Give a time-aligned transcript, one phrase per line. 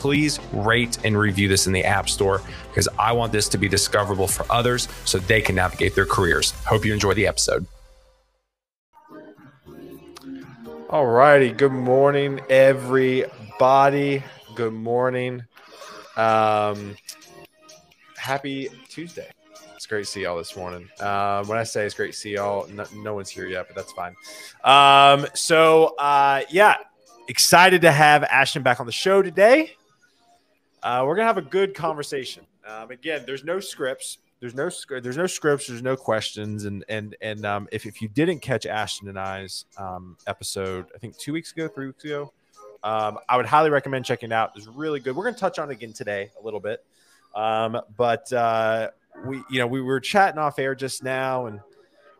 [0.00, 3.68] please rate and review this in the App Store because I want this to be
[3.68, 6.52] discoverable for others so they can navigate their careers.
[6.64, 7.66] Hope you enjoy the episode.
[10.88, 11.52] All righty.
[11.52, 14.24] Good morning, everybody.
[14.56, 15.44] Good morning.
[16.16, 16.96] Um,
[18.16, 19.30] happy Tuesday.
[19.76, 20.88] It's great to see y'all this morning.
[20.98, 23.76] Uh, when I say it's great to see y'all, no, no one's here yet, but
[23.76, 24.14] that's fine.
[24.64, 26.76] Um, so, uh, yeah,
[27.28, 29.76] excited to have Ashten back on the show today.
[30.82, 32.46] Uh, we're gonna have a good conversation.
[32.66, 34.18] Um, again, there's no scripts.
[34.40, 35.66] There's no there's no scripts.
[35.66, 36.64] There's no questions.
[36.64, 40.98] And and and um, if if you didn't catch Ashten and I's um, episode, I
[40.98, 42.32] think two weeks ago, three weeks ago,
[42.82, 44.52] um, I would highly recommend checking it out.
[44.56, 45.14] It's really good.
[45.14, 46.84] We're gonna touch on it again today a little bit,
[47.34, 48.90] um, but uh,
[49.26, 51.60] we you know we were chatting off air just now and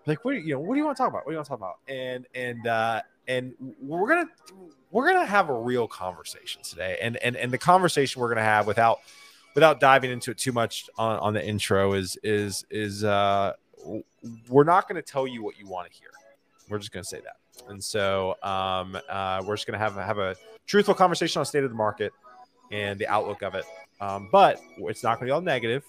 [0.07, 1.25] like what you know what do you want to talk about?
[1.25, 1.79] What do you want to talk about?
[1.89, 4.29] And and uh, and we're gonna
[4.91, 8.67] we're gonna have a real conversation today, and and and the conversation we're gonna have
[8.67, 9.01] without
[9.55, 13.53] without diving into it too much on, on the intro is is is uh
[14.49, 16.11] we're not gonna tell you what you want to hear.
[16.69, 17.37] We're just gonna say that,
[17.69, 21.71] and so um uh we're just gonna have have a truthful conversation on state of
[21.71, 22.13] the market
[22.71, 23.65] and the outlook of it.
[24.01, 25.85] Um, but it's not gonna be all negative.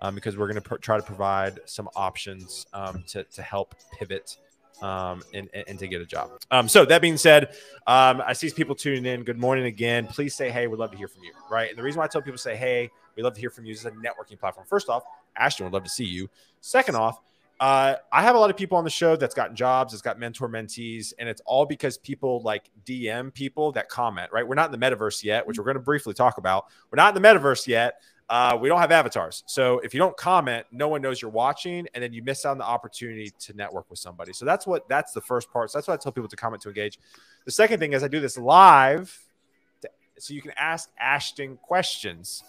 [0.00, 4.36] Um, because we're going to try to provide some options um, to, to help pivot
[4.82, 6.30] um, and, and, to get a job.
[6.50, 7.50] Um, so that being said,
[7.86, 9.22] um, I see people tuning in.
[9.22, 10.06] Good morning again.
[10.06, 10.66] Please say hey.
[10.66, 11.32] We'd love to hear from you.
[11.50, 11.70] Right.
[11.70, 13.64] And the reason why I tell people to say hey, we'd love to hear from
[13.64, 14.66] you is a networking platform.
[14.68, 15.04] First off,
[15.40, 16.28] Ashten would love to see you.
[16.60, 17.20] Second off,
[17.62, 20.18] uh, I have a lot of people on the show that's gotten jobs, that's got
[20.18, 24.46] mentor mentees, and it's all because people like DM people that comment, right?
[24.46, 26.66] We're not in the metaverse yet, which we're going to briefly talk about.
[26.90, 28.02] We're not in the metaverse yet.
[28.28, 29.42] Uh, we don't have avatars.
[29.46, 32.52] So if you don't comment, no one knows you're watching, and then you miss out
[32.52, 34.32] on the opportunity to network with somebody.
[34.32, 35.70] So that's what that's the first part.
[35.70, 36.98] So that's what I tell people to comment to engage.
[37.44, 39.18] The second thing is I do this live,
[39.82, 42.42] to, so you can ask Ashten questions.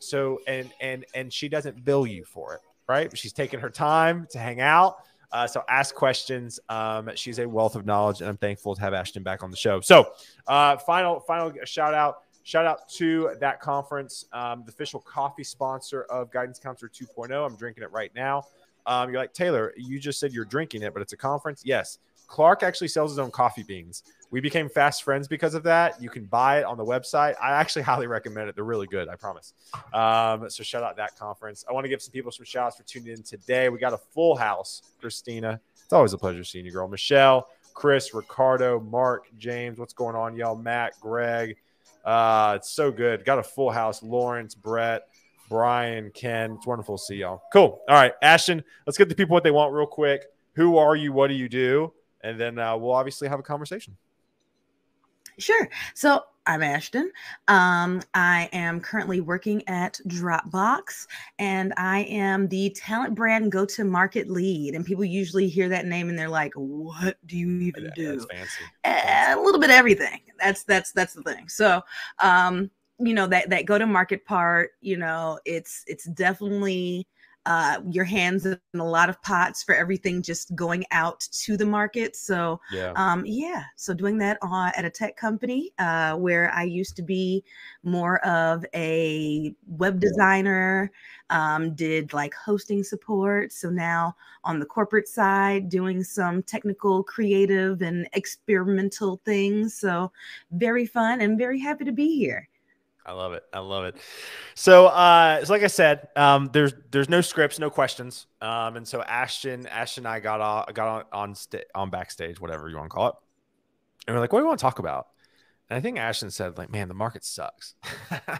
[0.00, 3.16] So and and and she doesn't bill you for it, right?
[3.16, 4.96] She's taking her time to hang out.
[5.30, 6.58] Uh, so ask questions.
[6.68, 9.56] Um, she's a wealth of knowledge, and I'm thankful to have Ashten back on the
[9.56, 9.80] show.
[9.80, 10.12] So,
[10.46, 16.04] uh, final final shout out Shout out to that conference, um, the official coffee sponsor
[16.04, 17.44] of Guidance Counselor 2.0.
[17.44, 18.44] I'm drinking it right now.
[18.86, 21.60] Um, you're like, Taylor, you just said you're drinking it, but it's a conference.
[21.62, 21.98] Yes.
[22.26, 24.02] Clark actually sells his own coffee beans.
[24.30, 26.00] We became fast friends because of that.
[26.00, 27.34] You can buy it on the website.
[27.38, 28.54] I actually highly recommend it.
[28.54, 29.52] They're really good, I promise.
[29.92, 31.66] Um, so shout out that conference.
[31.68, 33.68] I want to give some people some shouts for tuning in today.
[33.68, 34.94] We got a full house.
[35.02, 36.88] Christina, it's always a pleasure seeing you, girl.
[36.88, 39.78] Michelle, Chris, Ricardo, Mark, James.
[39.78, 40.56] What's going on, y'all?
[40.56, 41.54] Matt, Greg,
[42.04, 43.24] uh, it's so good.
[43.24, 44.02] Got a full house.
[44.02, 45.02] Lawrence, Brett,
[45.48, 46.52] Brian, Ken.
[46.52, 47.42] It's wonderful to see y'all.
[47.52, 47.80] Cool.
[47.88, 50.24] All right, Ashten, let's get the people what they want real quick.
[50.54, 51.12] Who are you?
[51.12, 51.92] What do you do?
[52.22, 53.96] And then uh, we'll obviously have a conversation.
[55.38, 55.68] Sure.
[55.94, 57.08] So I'm Ashten.
[57.46, 61.06] Um, I am currently working at Dropbox,
[61.38, 64.74] and I am the talent brand go to market lead.
[64.74, 68.26] And people usually hear that name and they're like, "What do you even yeah, do?"
[68.30, 68.64] Fancy.
[68.84, 70.20] A, little bit of everything.
[70.40, 71.48] That's that's that's the thing.
[71.48, 71.82] So,
[72.18, 74.70] um, you know that that go to market part.
[74.80, 77.06] You know, it's it's definitely
[77.48, 81.64] uh, your hands in a lot of pots for everything just going out to the
[81.64, 82.14] market.
[82.14, 83.64] So yeah, um, yeah.
[83.74, 87.42] So doing that uh, at a tech company uh, where I used to be
[87.82, 90.92] more of a web designer,
[91.30, 93.50] um, did like hosting support.
[93.50, 99.72] So now on the corporate side, doing some technical, creative, and experimental things.
[99.72, 100.12] So
[100.50, 102.46] very fun and very happy to be here.
[103.08, 103.42] I love it.
[103.54, 103.96] I love it.
[104.54, 108.26] So, uh, so like I said, um, there's there's no scripts, no questions.
[108.42, 112.38] Um, and so Ashten, Ashten and I got on got on on, sta- on backstage,
[112.38, 113.14] whatever you want to call it,
[114.06, 115.06] and we're like, what do you want to talk about?
[115.70, 117.76] And I think Ashten said, like, man, the market sucks.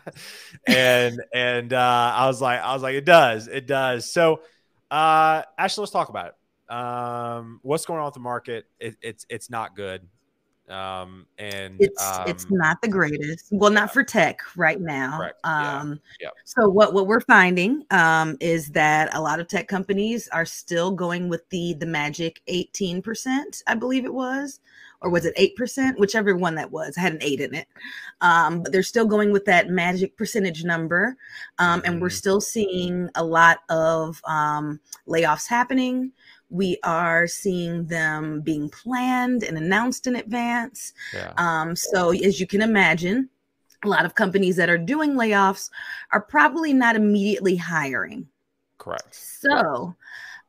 [0.69, 4.13] and and uh, I was like, I was like, it does, it does.
[4.13, 4.43] So,
[4.91, 6.75] uh, Ashten, let's talk about it.
[6.75, 8.67] Um, what's going on with the market?
[8.79, 10.07] It, it's it's not good.
[10.69, 13.47] Um, and it's um, it's not the greatest.
[13.51, 15.17] Well, not for tech right now.
[15.19, 15.41] Correct.
[15.45, 15.81] Yeah.
[15.81, 16.01] Um,
[16.45, 20.91] So what what we're finding um, is that a lot of tech companies are still
[20.91, 24.61] going with the the magic eighteen percent, I believe it was,
[25.01, 25.99] or was it eight percent?
[25.99, 27.67] Whichever one that was, I had an eight in it.
[28.21, 31.17] Um, but they're still going with that magic percentage number,
[31.59, 32.13] um, and we're Mhm.
[32.13, 36.13] still seeing a lot of um, layoffs happening.
[36.51, 40.93] We are seeing them being planned and announced in advance.
[41.13, 41.33] yeah.
[41.37, 43.29] Um, so, as you can imagine,
[43.85, 45.71] a lot of companies that are doing layoffs
[46.13, 48.29] are probably not immediately hiring.
[48.79, 49.15] Correct.
[49.15, 49.95] So,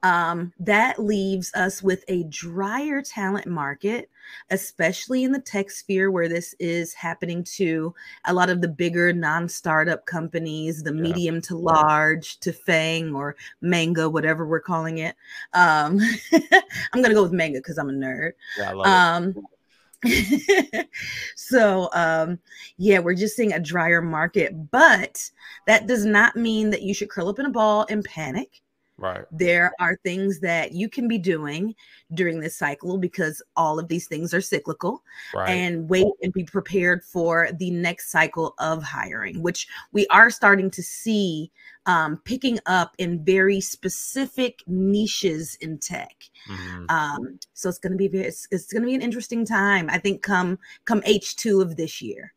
[0.04, 4.10] um, that leaves us with a drier talent market,
[4.50, 7.94] especially in the tech sphere where this is happening to
[8.26, 11.02] a lot of the bigger non startup companies, the Yeah.
[11.02, 15.16] medium to large, to Fang or Manga, whatever we're calling it.
[15.54, 16.00] Um,
[16.34, 18.32] I'm going to go with Manga because I'm a nerd.
[18.58, 18.92] Yeah, I love it.
[18.92, 19.36] Um,
[21.36, 22.40] so um
[22.78, 25.30] yeah we're just seeing a drier market but
[25.68, 28.62] that does not mean that you should curl up in a ball and panic
[29.00, 29.26] Right.
[29.32, 31.74] there are things that you can be doing
[32.14, 35.04] during this cycle because all of these things are cyclical
[35.34, 35.50] Right.
[35.52, 40.70] and wait and be prepared for the next cycle of hiring which we are starting
[40.72, 41.52] to see
[41.86, 46.16] um, picking up in very specific niches in tech
[46.48, 46.92] Mhm.
[46.92, 49.90] um, so it's going to be very, it's, it's going to be an interesting time.
[49.90, 52.34] I think come come H two of this year.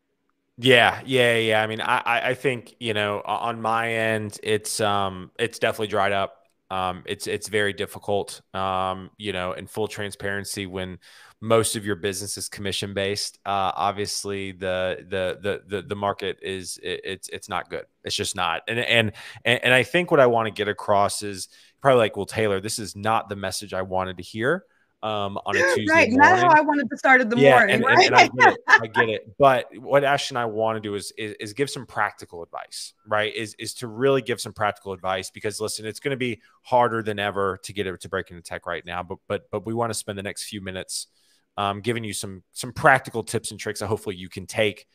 [0.59, 1.63] Yeah, yeah, yeah.
[1.63, 5.89] I mean, I, I I think you know, on my end, it's um, it's definitely
[5.89, 6.42] dried up.
[6.73, 8.41] Um, it's it's very difficult.
[8.55, 10.99] Um, you know, in full transparency, when
[11.43, 16.39] most of your business is commission based, uh, obviously the the the the the market
[16.41, 17.85] is it, it's it's not good.
[18.05, 18.63] It's just not.
[18.69, 19.13] And and
[19.45, 21.49] and, and I think what I want to get across is
[21.83, 24.65] probably like, well, Taylor, this is not the message I wanted to hear.
[25.03, 27.75] Um, on a Tuesday right, morning not how I wanted to start of the morning.
[27.75, 28.07] and, right?
[28.07, 28.61] and, and I get it.
[28.69, 29.35] I get it.
[29.39, 32.93] But what Ash and I want to do is, is is give some practical advice,
[33.07, 33.35] right?
[33.35, 37.03] Is is to really give some practical advice because listen, it's going to be harder
[37.03, 39.03] than ever to get it to break into tech right now.
[39.03, 41.09] But but but we want to spend the next few minutes
[41.57, 44.87] um, giving you some some practical tips and tricks that hopefully you can take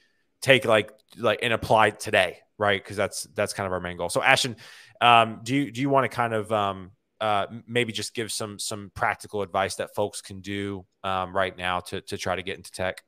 [0.42, 2.82] take like like and apply today, right?
[2.82, 4.10] Because that's that's kind of our main goal.
[4.10, 4.56] So Ashten,
[5.02, 8.60] um, do you do you want to kind of um, uh, maybe just give some
[8.60, 12.58] some practical advice that folks can do um, right now to to try to get
[12.58, 13.04] into tech?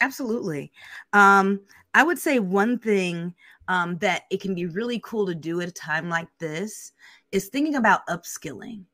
[0.00, 0.72] Absolutely.
[1.12, 1.60] Um,
[1.94, 3.34] I would say one thing
[3.68, 6.92] um, that it can be really cool to do at a time like this
[7.30, 8.84] is thinking about upskilling.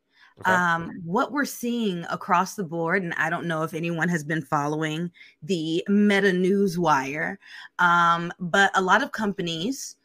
[0.40, 0.52] Okay.
[0.52, 4.42] Um, what we're seeing across the board, and I don't know if anyone has been
[4.42, 5.10] following
[5.42, 7.40] the Meta News Wire,
[7.80, 9.96] um, but a lot of companies,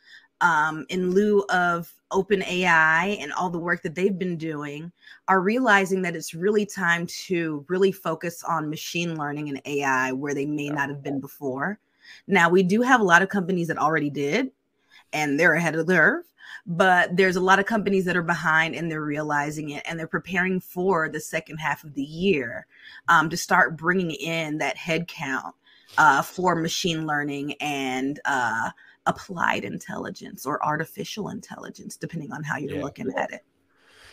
[0.44, 4.92] um, in lieu of OpenAI and all the work that they've been doing,
[5.28, 10.36] are realizing that it's really time to really focus on machine learning and AI where
[10.36, 11.80] they may not have been before.
[12.28, 14.52] Now, we do have a lot of companies that already did,
[15.12, 16.26] and they're ahead of the curve
[16.66, 20.08] but there's a lot of companies that are behind and they're realizing it and they're
[20.08, 22.66] preparing for the second half of the year
[23.10, 25.52] um, to start bringing in that headcount
[25.98, 28.70] uh, for machine learning and uh,
[29.06, 32.80] applied intelligence or artificial intelligence depending on how you're Yeah.
[32.80, 33.44] looking at it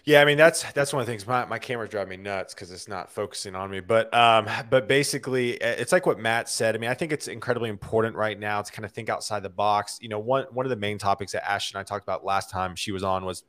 [0.04, 1.26] Yeah, I mean that's that's one of the things.
[1.26, 3.80] My my camera's driving me nuts because it's not focusing on me.
[3.80, 6.74] But um, but basically, it's like what Matt said.
[6.74, 9.50] I mean, I think it's incredibly important right now to kind of think outside the
[9.50, 9.98] box.
[10.00, 12.50] You know, one one of the main topics that Ash and I talked about last
[12.50, 13.44] time she was on was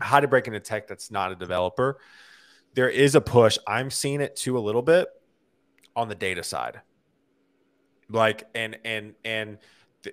[0.00, 1.98] how to break into tech that's not a developer.
[2.74, 3.58] There is a push.
[3.66, 5.08] I'm seeing it too a little bit
[5.96, 6.82] on the data side.
[8.08, 9.58] Like and and and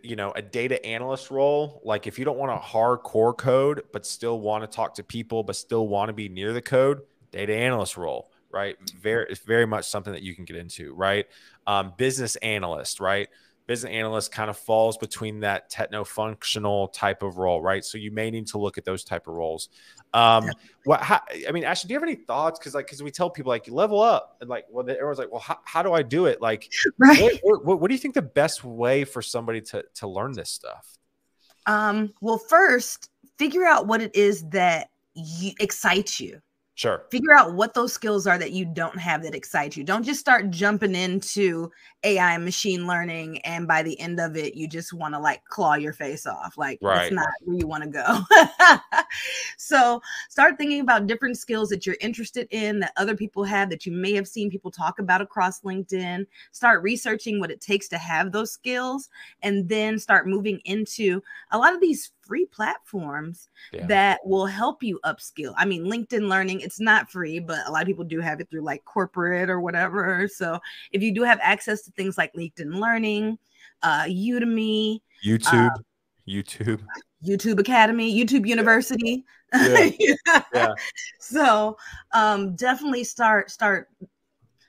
[0.04, 4.06] you know a data analyst role like if you don't want to hardcore code but
[4.06, 7.54] still want to talk to people but still want to be near the code data
[7.54, 8.78] analyst role right?
[9.00, 11.28] Very it's very much something that you can get into right?
[11.68, 13.30] Um, business analyst right
[13.70, 17.86] business analyst kind of falls between that techno functional type of role right?
[17.86, 19.70] So you may need to look at those type of roles.
[20.12, 20.52] Um Yeah.
[20.86, 22.58] what how, i mean ashley do you have any thoughts?
[22.58, 25.32] Because like because we tell people like you level up and like well everyone's like
[25.32, 26.42] well how, how do i do it?
[26.42, 27.22] Like right.
[27.22, 30.32] what, what, what, what do you think the best way for somebody to to learn
[30.34, 30.98] this stuff?
[31.68, 36.42] um, well first figure out what it is that you, excites you
[36.80, 37.04] Sure.
[37.12, 39.84] figure out what those skills are that you don't have that excite you.
[39.84, 41.70] Don't just start jumping into
[42.06, 45.44] AI and machine learning and by the end of it you just want to like
[45.44, 46.58] claw your face off.
[46.58, 47.00] Like Right.
[47.00, 48.22] that's not where you want to go.
[49.58, 53.86] so start thinking about different skills that you're interested in that other people have that
[53.86, 56.26] you may have seen people talk about across LinkedIn.
[56.54, 59.10] Start researching what it takes to have those skills
[59.42, 61.22] and then start moving into
[61.52, 63.88] a lot of these free platforms Yeah.
[63.88, 65.54] that will help you upskill.
[65.58, 68.50] I mean, LinkedIn Learning, it's not free, but a lot of people do have it
[68.50, 70.28] through like corporate or whatever.
[70.32, 70.60] So
[70.92, 73.38] if you do have access to things like LinkedIn Learning,
[73.82, 75.72] uh, Udemy, YouTube,
[76.28, 76.82] YouTube.
[77.26, 79.26] YouTube Academy, YouTube University.
[79.52, 79.90] Yeah.
[80.54, 80.74] Yeah.
[81.20, 81.76] So
[82.14, 83.90] um, definitely start start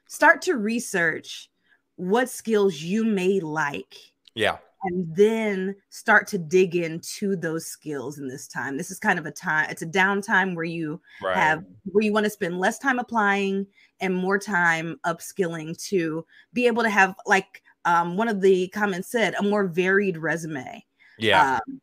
[0.08, 1.50] start to research
[1.96, 3.94] what skills you may like
[4.34, 4.56] Yeah.
[4.82, 8.76] And then start to dig into those skills in this time.
[8.76, 11.36] This is kind of a time, it's a downtime where you Right.
[11.36, 13.66] have where you want to spend less time applying
[14.00, 19.10] and more time upskilling to be able to have like um, one of the comments
[19.10, 20.84] said a more varied resume
[21.18, 21.54] yeah.
[21.54, 21.80] um,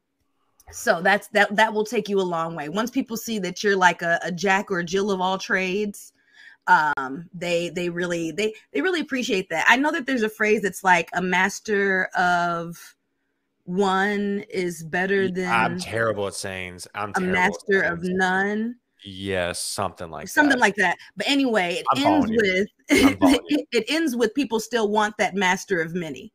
[0.71, 3.75] so that's that that will take you a long way once people see that you're
[3.75, 6.13] like a, a jack or jill of all trades
[6.67, 10.62] um they they really they they really appreciate that i know that there's a phrase
[10.62, 12.77] that's like a master of
[13.65, 16.88] one is better than I'm terrible at sayings.
[16.95, 20.59] I'm a master of none Yes, something like something that.
[20.59, 23.57] like that but anyway it I'm ends with I'm following you.
[23.59, 26.31] it, it ends with people still want that master of many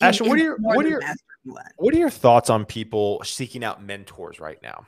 [0.00, 1.64] Ashley, what are your- what are your- master of one.
[1.76, 4.86] What are your thoughts on people seeking out mentors right now?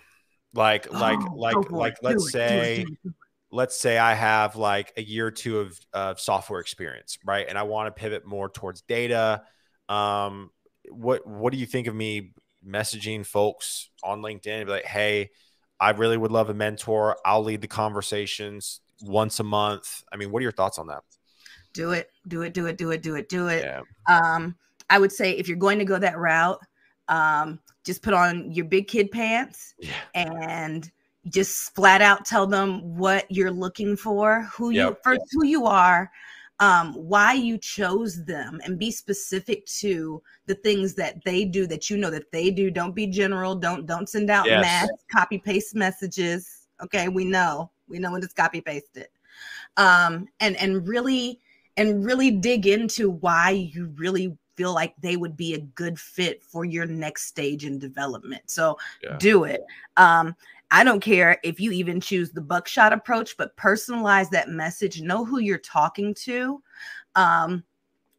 [0.54, 3.14] Like, like, Oh, like, for like, let's it, say, do it, do it.
[3.56, 7.46] Let's say I have like a year or two of, of software experience, right?
[7.48, 9.42] And I want to pivot more towards data.
[9.88, 10.50] Um,
[10.88, 12.32] what what do you think of me
[12.66, 14.58] messaging folks on LinkedIn?
[14.58, 15.30] and Be like, hey,
[15.80, 17.16] I really would love a mentor.
[17.24, 20.04] I'll lead the conversations once a month.
[20.12, 21.02] I mean, what are your thoughts on that?
[21.76, 24.56] do it do it do it do it do it do it Yeah, um
[24.88, 26.58] i would say if you're going to go that route
[27.08, 30.90] um just put on your big kid pants yeah, and
[31.28, 35.02] just flat out tell them what you're looking for who you Yep.
[35.02, 36.10] first who you are
[36.60, 41.90] um why you chose them and be specific to the things that they do that
[41.90, 42.70] you know that they do.
[42.70, 43.54] Don't be general.
[43.54, 44.62] Don't don't send out Yes.
[44.62, 46.66] mass copy paste messages.
[46.82, 47.70] Okay we know.
[47.88, 49.08] We know when it's copy pasted
[49.76, 51.40] um and and really
[51.76, 56.42] and really dig into why you really feel like they would be a good fit
[56.42, 58.42] for your next stage in development.
[58.46, 59.18] So Yeah.
[59.18, 59.60] do it.
[59.98, 60.34] Um
[60.70, 65.00] I don't care if you even choose the buckshot approach, but personalize that message.
[65.00, 66.60] Know who you're talking to.
[67.14, 67.62] Um,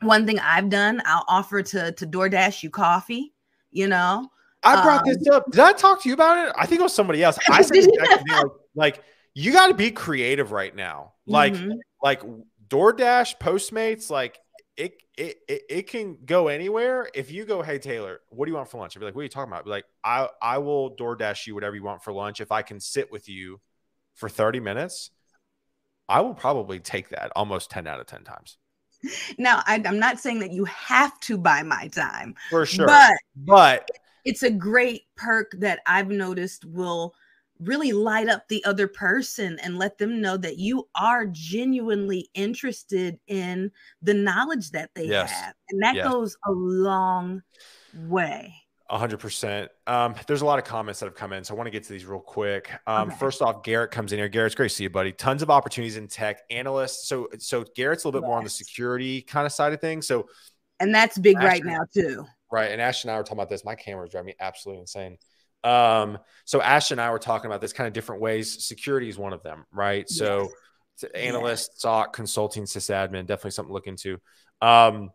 [0.02, 3.34] one thing I've done, I'll offer to to DoorDash you coffee.
[3.72, 4.30] You know,
[4.64, 5.52] I brought Um, this up.
[5.52, 6.54] Did I talk to you about it?
[6.58, 7.38] I think it was somebody else.
[7.50, 11.14] I said like, like, you got to be creative right now.
[11.26, 11.78] Like Mhm.
[12.02, 12.22] like
[12.70, 14.40] DoorDash, Postmates, like
[14.78, 17.10] it, it it it can go anywhere.
[17.14, 18.96] If you go, hey Taylor, what do you want for lunch?
[18.96, 19.62] I'd be like, what are you talking about?
[19.62, 22.62] I'd be like, I I will DoorDash you whatever you want for lunch if I
[22.62, 23.60] can sit with you
[24.16, 25.12] for 30 minutes.
[26.08, 28.58] I will probably take that almost 10 out of 10 times.
[29.38, 32.86] now I, I'm not saying that you have to buy my time, For sure.
[32.88, 33.90] but but
[34.26, 37.14] it's a great perk that I've noticed will
[37.60, 43.20] really light up the other person and let them know that you are genuinely interested
[43.28, 43.72] in
[44.02, 45.32] the knowledge that they Yes.
[45.32, 45.54] have.
[45.70, 46.06] And that Yes.
[46.08, 47.42] goes a long
[47.94, 48.54] way.
[48.90, 49.70] A hundred percent.
[49.86, 51.84] Um, there's a lot of comments that have come in, so I want to get
[51.84, 52.72] to these real quick.
[52.88, 53.18] Um, Okay.
[53.18, 54.30] first off, Garrett comes in here.
[54.30, 55.12] Garrett, it's great to see you, buddy.
[55.12, 57.08] Tons of opportunities in tech, analysts.
[57.10, 60.08] So, so Garrett's a little bit more on the security kind of side of things.
[60.08, 60.30] So,
[60.80, 62.26] And that's big right now too.
[62.50, 63.66] right, and Ash and I were talking about this.
[63.66, 65.18] My camera is driving me absolutely insane.
[65.64, 68.64] Um, so Ash and I were talking about this kind of different ways.
[68.66, 70.08] Security is one of them, right?
[70.10, 70.52] So, Yes.
[71.00, 74.20] to analyst, SOC, consulting, sysadmin, definitely something to look into.
[74.62, 75.12] Um,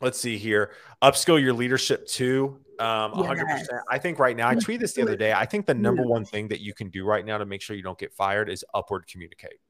[0.00, 0.72] let's see here.
[1.02, 2.60] Upskill your leadership too.
[2.78, 3.60] Um, a hundred Yes.
[3.60, 3.82] percent.
[3.90, 5.32] I think right now, I tweeted this the other day.
[5.32, 7.76] I think the number one thing that you can do right now to make sure
[7.76, 9.60] you don't get fired is upward communicate.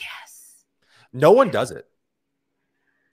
[0.00, 0.64] Yes.
[1.12, 1.86] No one does it.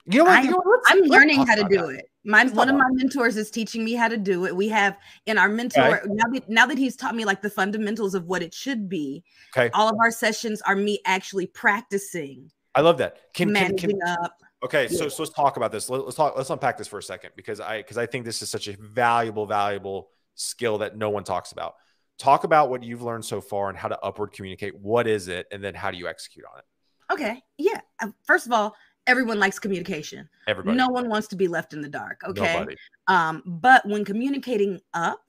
[0.06, 0.32] You know what?
[0.38, 0.80] I- you know what?
[0.86, 2.08] I'm learning how to do it.
[2.24, 4.54] My one of my mentors is teaching me how to do it.
[4.54, 6.00] We have in our mentor Okay.
[6.08, 9.24] now that now that he's taught me like the fundamentals of what it should be.
[9.56, 9.70] Okay.
[9.74, 13.18] All of our sessions are me actually practicing I love that.
[13.34, 14.38] Can, can, managing can up.
[14.64, 15.08] Okay, so, Yeah.
[15.10, 15.90] so let's talk about this.
[15.90, 16.36] Let, us talk.
[16.36, 18.76] Let's unpack this for a second because I because I think this is such a
[18.80, 21.74] valuable, valuable skill that no one talks about.
[22.18, 24.78] Talk about what you've learned so far and how to upward communicate.
[24.78, 26.64] What is it, and then how do you execute on it?
[27.12, 27.42] Okay.
[27.58, 27.80] Yeah.
[28.00, 30.28] Uh, First of all, everyone likes communication.
[30.46, 32.22] Everybody, No one wants to be left in the dark.
[32.24, 32.54] Okay.
[32.54, 32.76] nobody.
[33.08, 35.20] Um, but when communicating up,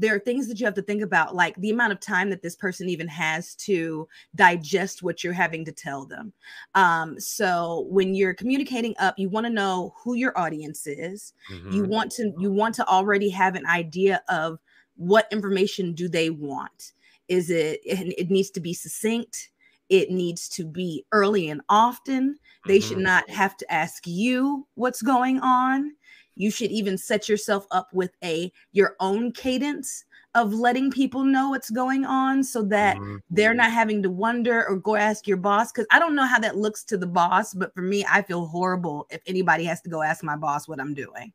[0.00, 2.40] there are things that you have to think about, like the amount of time that
[2.40, 6.32] this person even has to digest what you're having to tell them.
[6.76, 11.34] Um, so when you're communicating up, you want to know who your audience is.
[11.48, 11.88] You Mhm.
[11.88, 14.60] want to you want to already have an idea of
[14.94, 16.92] what information do they want.
[17.26, 19.50] Is it it needs to be succinct?
[19.88, 22.38] It needs to be early and often.
[22.66, 23.02] They should Mhm.
[23.02, 25.92] not have to ask you what's going on.
[26.40, 30.04] you should even set yourself up with a your own cadence
[30.36, 33.16] of letting people know what's going on so that mm-hmm.
[33.28, 36.38] they're not having to wonder or go ask your boss because i don't know how
[36.38, 39.90] that looks to the boss but for me i feel horrible if anybody has to
[39.90, 41.32] go ask my boss what i'm doing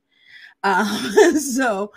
[0.63, 0.87] um,
[1.37, 1.91] so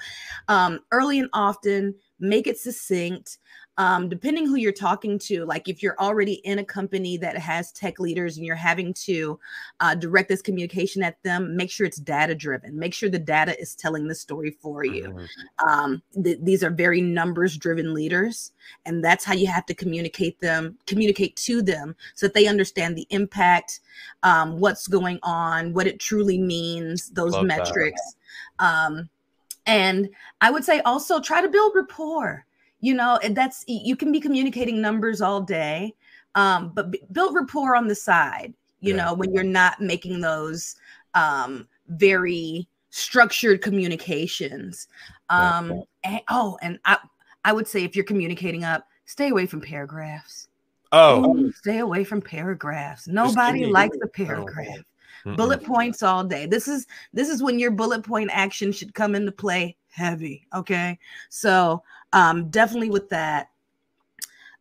[0.48, 3.38] um, early and often make it succinct
[3.78, 7.72] um, depending who you're talking to, like if you're already in a company that has
[7.72, 9.38] tech leaders and you're having to
[9.80, 12.78] uh, direct this communication at them, make sure it's data driven.
[12.78, 15.08] Make sure the data is telling the story for you.
[15.08, 15.68] Mm-hmm.
[15.68, 18.52] Um, th- these are very numbers driven leaders,
[18.86, 22.96] and that's how you have to communicate them, communicate to them, so that they understand
[22.96, 23.80] the impact,
[24.22, 28.00] um, what's going on, what it truly means, those Love metrics.
[28.58, 29.10] Um,
[29.66, 30.08] and
[30.40, 32.45] I would say also try to build rapport
[32.86, 35.92] you know that's you can be communicating numbers all day
[36.36, 39.04] um, but b- build rapport on the side you yeah.
[39.04, 40.76] know when you're not making those
[41.14, 44.86] um, very structured communications
[45.30, 45.82] um, yeah.
[46.04, 46.96] and, oh and i
[47.44, 50.48] i would say if you're communicating up stay away from paragraphs.
[50.92, 51.50] Oh.
[51.56, 53.08] Stay away from paragraphs.
[53.08, 54.78] Nobody likes a paragraph.
[55.24, 55.36] Mm-mm.
[55.36, 56.46] bullet points all day.
[56.46, 60.98] This is this is when your bullet point action should come into play heavy okay?
[61.30, 61.82] So
[62.12, 63.50] um, definitely with that.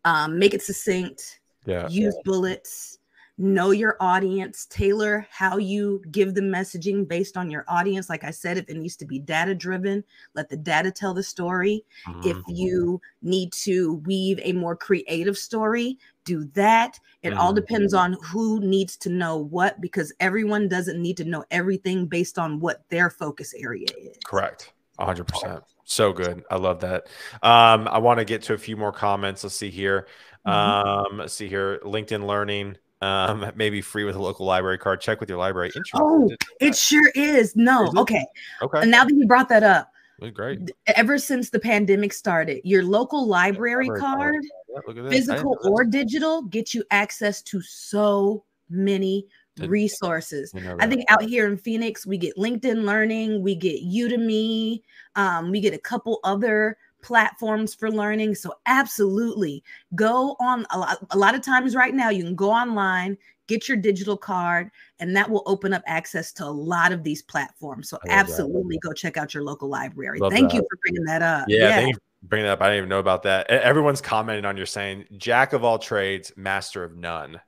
[0.04, 1.40] Um, make it succinct.
[1.66, 1.88] Yeah.
[1.88, 3.00] Use bullets.
[3.38, 4.66] Know your audience.
[4.68, 8.08] Tailor how you give the messaging based on your audience.
[8.08, 11.24] Like I said, if it needs to be data driven, let the data tell the
[11.24, 11.84] story.
[12.08, 12.30] Mm-hmm.
[12.30, 16.98] If you need to weave a more creative story, do that.
[17.24, 17.40] It mm-hmm.
[17.40, 22.06] all depends on who needs to know what because everyone doesn't need to know everything
[22.06, 24.18] based on what their focus area is.
[24.24, 24.72] Correct.
[25.00, 25.62] 100%.
[25.86, 26.44] So good.
[26.50, 27.08] I love that.
[27.44, 29.44] Um, I want to get to a few more comments.
[29.44, 30.08] Let's see here.
[30.46, 31.14] Mm-hmm.
[31.14, 31.80] Um, let's see here.
[31.84, 32.78] LinkedIn Learning.
[33.02, 35.02] Um, maybe free with a local library card.
[35.02, 35.72] Check with your library.
[35.94, 37.56] Oh, it sure is.
[37.56, 38.26] No, is okay.
[38.62, 38.82] Okay.
[38.82, 39.92] And now that you brought that up,
[40.34, 40.72] great.
[40.88, 44.96] Ever since the pandemic started, your local library, library card, card.
[44.98, 49.28] Yeah, physical or digital, get you access to so many
[49.60, 50.54] resources.
[50.80, 54.82] I think out here in Phoenix, we get LinkedIn Learning, we get Udemy,
[55.16, 58.36] um, we get a couple other platforms for learning.
[58.36, 62.50] So absolutely go on a lot, a lot of times right now, you can go
[62.50, 67.04] online, get your digital card, and that will open up access to a lot of
[67.04, 67.90] these platforms.
[67.90, 70.20] So absolutely go check out your local library.
[70.20, 70.58] Love thank that.
[70.58, 71.46] you for bringing that up.
[71.48, 71.76] Yeah, yeah.
[71.76, 72.62] thank you bringing that up.
[72.62, 73.48] I didn't even know about that.
[73.50, 77.40] Everyone's commenting on your saying jack of all trades, master of none.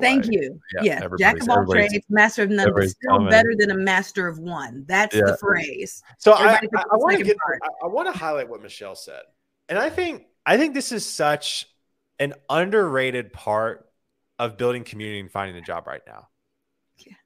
[0.00, 0.30] Thank way.
[0.32, 0.60] you.
[0.82, 1.08] Yeah, yeah.
[1.18, 3.30] jack of all trades, master of none, but still coming.
[3.30, 4.84] better than a master of one.
[4.88, 5.22] That's yeah.
[5.26, 6.02] the phrase.
[6.18, 8.94] So Everybody I, I, I want to get, I, I want to highlight what Michelle
[8.94, 9.22] said,
[9.68, 11.66] and I think I think this is such
[12.18, 13.86] an underrated part
[14.38, 16.28] of building community and finding a job right now.
[16.96, 17.16] Yes,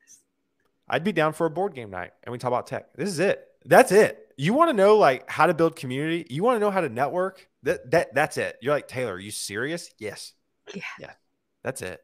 [0.89, 2.93] I'd be down for a board game night, and we talk about tech.
[2.95, 3.47] This is it.
[3.65, 4.19] That's it.
[4.37, 6.27] You want to know like how to build community.
[6.31, 7.47] You want to know how to network.
[7.63, 8.57] That that that's it.
[8.61, 9.13] You're like Taylor.
[9.13, 9.91] Are you serious?
[9.99, 10.33] Yes.
[10.75, 10.83] Yeah.
[10.99, 11.13] Yeah.
[11.63, 12.01] That's it.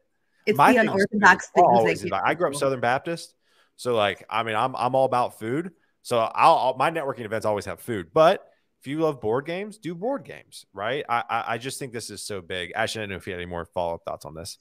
[0.47, 2.11] It's My the unorthodox things.
[2.13, 3.35] I grew up Southern Baptist,
[3.75, 5.71] so like I mean I'm I'm all about food.
[6.03, 8.47] So I'll, my networking events always have food, but
[8.79, 11.03] if you love board games, do board games, right?
[11.09, 12.71] I I, I just think this is so big.
[12.75, 14.57] Ashley, I don't know if you had any more follow up thoughts on this.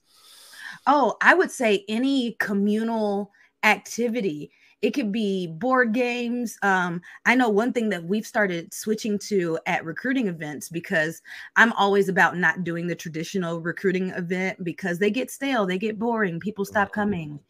[0.89, 3.31] Oh, I would say any communal
[3.63, 4.51] activity
[4.87, 6.57] it could be board games.
[6.63, 11.23] Um, I know one thing that we've started switching to at recruiting events because
[11.57, 15.99] I'm always about not doing the traditional recruiting event because they get stale, they get
[15.99, 17.01] boring, people stop mm-hmm.
[17.01, 17.41] coming.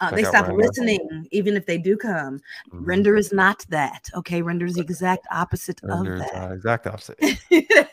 [0.00, 2.40] Uh, they stop listening, even if they do come.
[2.70, 2.84] Mm-hmm.
[2.84, 4.10] Render is not that.
[4.14, 6.52] Okay, render is the exact opposite Render of that.
[6.52, 7.18] Exact opposite.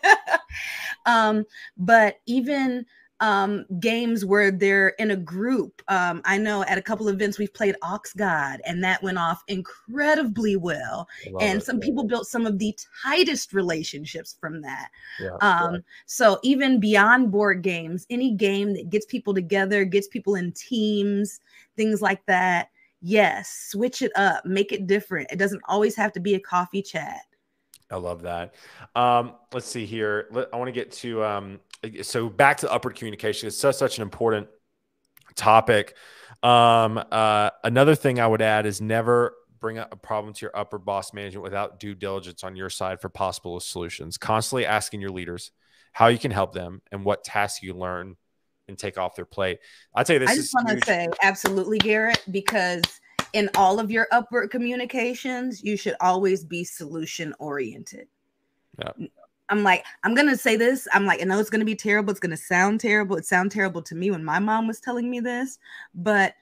[1.05, 1.45] um,
[1.77, 2.85] but even
[3.19, 5.81] um, games where they're in a group.
[5.87, 9.17] Um, I know at a couple of events we've played Ox God, and that went
[9.17, 11.07] off incredibly well.
[11.39, 14.89] And it, some people built some of the tightest relationships from that.
[15.19, 15.79] Yeah, um, yeah.
[16.05, 21.39] So even beyond board games, any game that gets people together, gets people in teams,
[21.75, 22.69] things like that.
[23.01, 25.31] Yes, switch it up, make it different.
[25.31, 27.21] It doesn't always have to be a coffee chat.
[27.91, 28.53] I love that.
[28.95, 30.27] Um, let's see here.
[30.53, 31.59] I want to get to um,
[32.01, 33.47] so back to upward communication.
[33.47, 34.47] It's such such an important
[35.35, 35.95] topic.
[36.43, 40.77] Um, uh, another thing I would add is never bring a problem to your upper
[40.77, 44.17] boss management without due diligence on your side for possible solutions.
[44.17, 45.51] Constantly asking your leaders
[45.91, 48.15] how you can help them and what tasks you learn
[48.67, 49.59] and take off their plate.
[49.93, 50.29] I'd say this.
[50.29, 52.83] I just want to say absolutely, Garrett, because
[53.33, 58.07] in all of your upward communications, you should always be solution oriented.
[58.77, 58.91] Yeah.
[59.49, 60.87] I'm like, I'm gonna say this.
[60.93, 62.11] I'm like, I know it's gonna be terrible.
[62.11, 63.15] It's gonna sound terrible.
[63.15, 65.59] It sounded terrible to me when my mom was telling me this,
[65.93, 66.35] but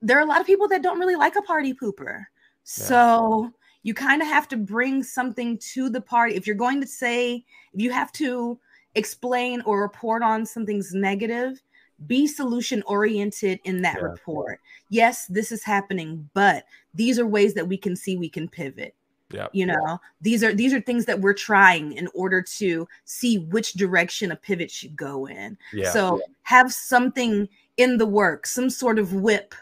[0.00, 2.24] there are a lot of people that don't really like a party pooper.
[2.64, 6.34] So you kind of have to bring something to the party.
[6.34, 8.58] If you're going to say, if you have to
[8.94, 11.62] explain or report on something's negative,
[12.06, 14.02] be solution oriented in that yeah.
[14.02, 14.60] report.
[14.88, 18.94] Yes, this is happening, but these are ways that we can see we can pivot.
[19.30, 19.48] Yeah.
[19.52, 23.74] You know, these are these are things that we're trying in order to see which
[23.74, 25.58] direction a pivot should go in.
[25.72, 25.90] Yeah.
[25.90, 29.54] So have something in the work, some sort of whip,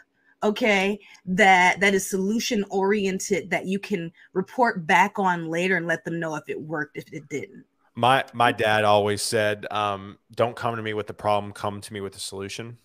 [0.43, 6.05] okay, that that is solution oriented that you can report back on later and let
[6.05, 7.65] them know if it worked, if it didn't.
[7.95, 11.51] My my dad always said, um, "Don't come to me with the problem.
[11.51, 12.77] Come to me with the solution."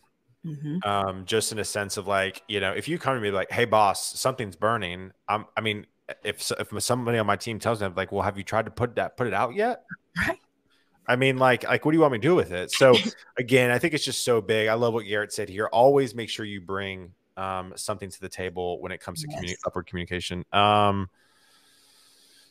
[0.45, 0.79] Mm-hmm.
[0.89, 3.51] Um, just in a sense of like, you know, if you come to me like,
[3.51, 5.87] "Hey, boss, something's burning," I'm, I mean,
[6.25, 8.97] if if somebody on my team tells me, like, "Well, have you tried to put
[8.97, 9.85] that put it out yet?"
[10.27, 10.39] Right.
[11.07, 12.71] I mean, like, like, what do you want me to do with it?
[12.71, 12.95] So,
[13.39, 14.69] again, I think it's just so big.
[14.69, 15.67] I love what Garrett said here.
[15.67, 19.41] Always make sure you bring um, something to the table when it comes to yes.
[19.41, 20.45] communi- upward communication.
[20.53, 21.09] Um,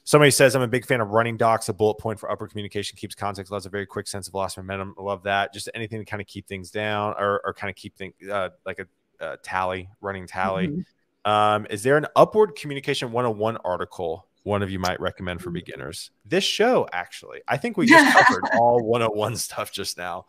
[0.03, 1.69] Somebody says, I'm a big fan of running docs.
[1.69, 4.57] A bullet point for upward communication keeps context, allows a very quick sense of loss
[4.57, 4.95] of momentum.
[4.97, 5.53] I love that.
[5.53, 8.49] Just anything to kind of keep things down or, or kind of keep things uh,
[8.65, 8.87] like a,
[9.25, 10.67] a, tally, running tally.
[10.69, 10.81] Mm-hmm.
[11.25, 16.11] Um, is there an upward communication 101 article one of you might recommend for beginners?
[16.25, 17.41] This show, actually.
[17.47, 20.25] I think we just covered all 101 stuff just now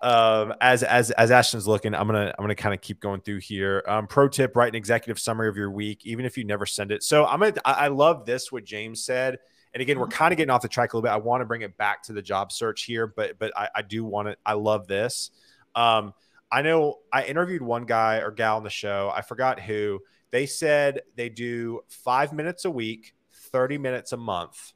[0.00, 3.40] um, as as as Ashten's looking, I'm gonna I'm gonna kind of keep going through
[3.40, 3.82] here.
[3.86, 6.92] Um, pro tip: write an executive summary of your week, even if you never send
[6.92, 7.02] it.
[7.02, 9.38] So I'm gonna I, I love this what James said.
[9.72, 11.12] And again, we're kind of getting off the track a little bit.
[11.12, 13.82] I want to bring it back to the job search here, but but I, I
[13.82, 14.36] do want to.
[14.44, 15.30] I love this.
[15.74, 16.14] Um,
[16.50, 19.12] I know I interviewed one guy or gal on the show.
[19.14, 20.00] I forgot who.
[20.30, 23.14] They said they do five minutes a week,
[23.52, 24.72] 30 minutes a month,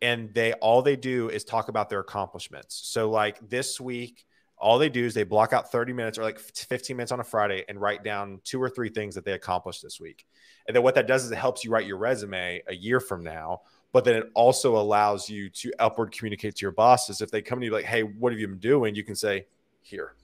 [0.00, 2.80] and they all they do is talk about their accomplishments.
[2.84, 4.24] So like this week
[4.62, 7.24] all they do is they block out 30 minutes or like 15 minutes on a
[7.24, 10.24] Friday and write down two or three things that they accomplished this week.
[10.68, 13.24] And then what that does is it helps you write your resume a year from
[13.24, 13.62] now.
[13.90, 17.20] But then it also allows you to upward communicate to your bosses.
[17.20, 18.94] If they come to you like, hey, what have you been doing?
[18.94, 19.46] You can say,
[19.80, 20.14] here.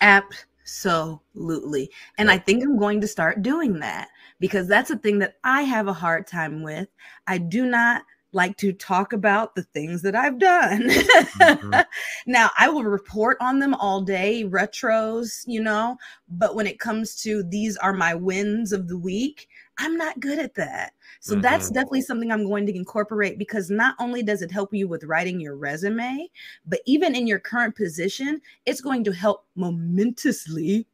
[0.00, 1.90] Absolutely.
[2.18, 4.08] And I think I'm going to start doing that
[4.38, 6.88] because that's a thing that I have a hard time with.
[7.26, 10.88] I do not like to talk about the things that I've done.
[10.88, 11.80] mm-hmm.
[12.26, 15.96] Now, I will report on them all day, retros, you know,
[16.28, 19.48] but when it comes to these are my wins of the week,
[19.80, 20.92] I'm not good at that.
[21.20, 21.40] So mm-hmm.
[21.40, 25.04] that's definitely something I'm going to incorporate because not only does it help you with
[25.04, 26.28] writing your resume,
[26.66, 30.86] but even in your current position, it's going to help momentously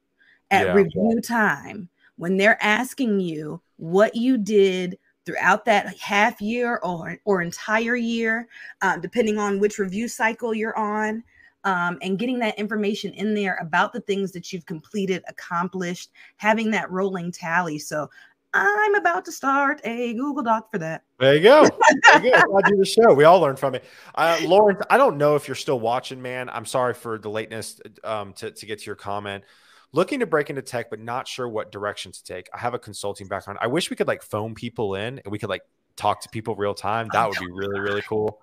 [0.52, 0.72] at yeah.
[0.72, 7.42] review time when they're asking you what you did throughout that half year or, or
[7.42, 8.46] entire year,
[8.82, 11.24] uh, depending on which review cycle you're on.
[11.64, 16.70] Um, and getting that information in there about the things that you've completed, accomplished, having
[16.70, 17.80] that rolling tally.
[17.80, 18.08] So
[18.56, 21.02] I'm about to start a Google Doc for that.
[21.18, 21.68] There you go.
[22.04, 22.38] There you go.
[22.64, 23.14] I do the show.
[23.14, 23.84] We all learn from it.
[24.14, 26.48] Uh, Lawrence, I don't know if you're still watching, man.
[26.48, 29.44] I'm sorry for the lateness um, to, to get to your comment
[29.92, 32.48] looking to break into tech, but not sure what direction to take.
[32.52, 33.58] I have a consulting background.
[33.62, 35.62] I wish we could like phone people in and we could like
[35.96, 37.08] talk to people real time.
[37.12, 38.40] That would be really, really cool.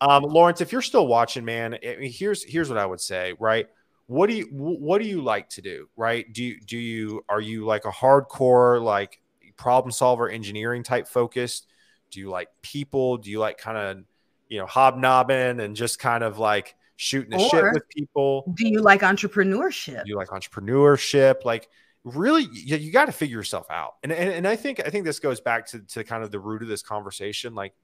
[0.00, 3.34] Um, Lawrence, if you're still watching, man, I mean, here's here's what I would say,
[3.38, 3.66] right?
[4.06, 6.30] What do you what do you like to do, right?
[6.32, 9.20] Do you do you are you like a hardcore like
[9.58, 11.66] problem solver engineering type focused?
[12.10, 13.18] Do you like people?
[13.18, 14.04] Do you like kind of
[14.48, 18.52] you know hobnobbing and just kind of like shooting the or shit with people.
[18.54, 20.04] Do you like entrepreneurship?
[20.04, 21.44] Do you like entrepreneurship?
[21.44, 21.68] Like
[22.04, 23.94] really you, you got to figure yourself out.
[24.02, 26.40] And, and and I think I think this goes back to to kind of the
[26.40, 27.54] root of this conversation.
[27.54, 27.74] Like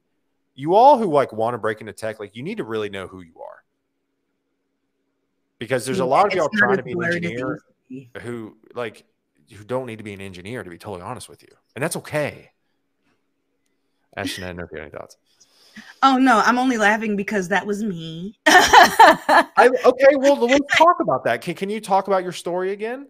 [0.54, 3.06] you all who like want to break into tech, like you need to really know
[3.06, 3.62] who you are.
[5.58, 7.60] Because there's a lot of y'all trying to be an engineer
[8.20, 9.04] who like
[9.52, 11.48] who don't need to be an engineer to be totally honest with you.
[11.74, 12.50] And that's okay.
[14.16, 15.16] Ashten, I don't know if you have any thoughts.
[16.02, 18.38] Oh no, I'm only laughing because that was me.
[18.46, 21.40] I, okay, well let's talk about that.
[21.40, 23.08] Can can you talk about your story again?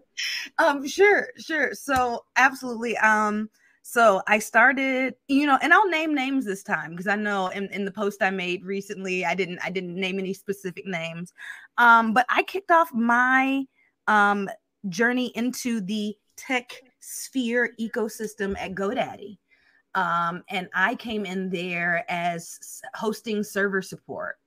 [0.57, 1.73] Um, sure, sure.
[1.73, 2.97] So absolutely.
[2.97, 3.49] Um,
[3.83, 7.67] so I started, you know, and I'll name names this time because I know in,
[7.67, 11.33] in the post I made recently, I didn't I didn't name any specific names.
[11.77, 13.63] Um, but I kicked off my
[14.07, 14.49] um
[14.89, 19.37] journey into the tech sphere ecosystem at GoDaddy.
[19.95, 24.37] Um, and I came in there as hosting server support.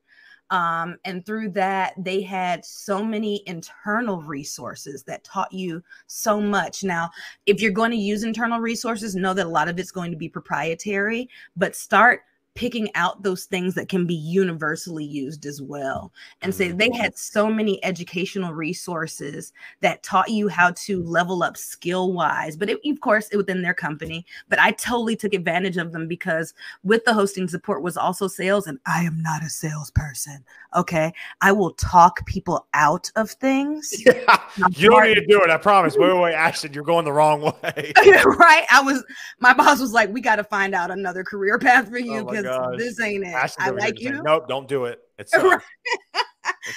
[0.51, 6.83] Um, and through that, they had so many internal resources that taught you so much.
[6.83, 7.11] Now,
[7.47, 10.17] if you're going to use internal resources, know that a lot of it's going to
[10.17, 12.23] be proprietary, but start
[12.59, 16.13] picking out those things that can be universally used as well.
[16.43, 16.79] And say so mm-hmm.
[16.79, 22.57] they had so many educational resources that taught you how to level up skill wise,
[22.57, 24.27] but it, of course, it within their company.
[24.49, 28.67] But I totally took advantage of them because with the hosting support was also sales,
[28.67, 30.45] and I am not a salesperson.
[30.75, 31.13] Okay.
[31.41, 33.95] I will talk people out of things.
[34.09, 34.41] Yeah,
[34.71, 35.51] you don't need to do it.
[35.51, 35.97] I promise.
[35.97, 37.53] Wait, wait, wait, Ashten, you're going the wrong way.
[38.25, 38.65] right.
[38.71, 39.05] I was,
[39.39, 42.25] my boss was like, we got to find out another career path for oh you
[42.25, 43.35] because oh this ain't it.
[43.35, 44.23] Ashten's I like you.
[44.23, 45.01] nope, don't do it.
[45.19, 45.45] It's, it's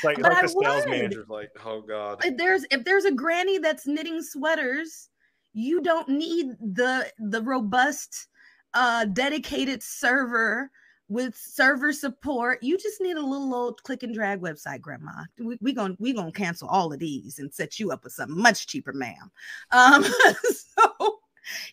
[0.04, 2.24] like, like the sales manager's like, oh God.
[2.24, 5.10] If there's, if there's a granny that's knitting sweaters,
[5.54, 8.28] you don't need the, the robust,
[8.74, 10.72] uh, dedicated server
[11.12, 12.64] with server support.
[12.64, 15.12] You just need a little old click and drag website, Grandma.
[15.38, 18.38] We're we gonna we gonna cancel all of these and set you up with something
[18.38, 19.30] much cheaper, ma'am.
[19.72, 20.04] Um,
[20.44, 21.20] so